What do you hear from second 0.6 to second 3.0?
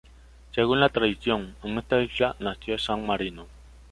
la tradición, en esta isla nació